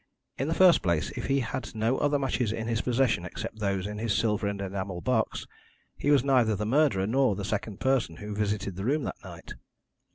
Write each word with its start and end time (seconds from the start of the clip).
In 0.39 0.47
the 0.47 0.55
first 0.55 0.81
place, 0.81 1.11
if 1.11 1.27
he 1.27 1.41
had 1.41 1.75
no 1.75 1.99
other 1.99 2.17
matches 2.17 2.51
in 2.51 2.65
his 2.67 2.81
possession 2.81 3.23
except 3.23 3.59
those 3.59 3.85
in 3.85 3.99
his 3.99 4.13
silver 4.17 4.47
and 4.47 4.59
enamel 4.59 4.99
box, 4.99 5.45
he 5.95 6.09
was 6.09 6.23
neither 6.23 6.55
the 6.55 6.65
murderer 6.65 7.05
nor 7.05 7.35
the 7.35 7.45
second 7.45 7.79
person 7.79 8.15
who 8.15 8.33
visited 8.33 8.77
the 8.77 8.85
room 8.85 9.03
that 9.03 9.23
night. 9.23 9.53